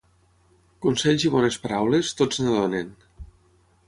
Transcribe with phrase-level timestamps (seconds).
[0.85, 2.91] Consells i bones paraules, tots en donen.